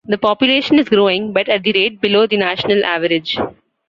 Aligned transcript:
The 0.05 0.17
population 0.17 0.79
is 0.79 0.89
growing, 0.89 1.31
but 1.31 1.47
at 1.47 1.67
a 1.67 1.71
rate 1.73 2.01
below 2.01 2.25
the 2.25 2.37
national 2.37 2.83
average. 2.83 3.37